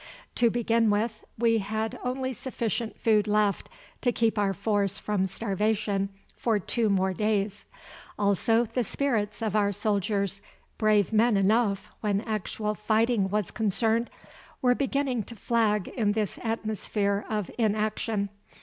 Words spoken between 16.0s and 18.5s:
this atmosphere of inaction.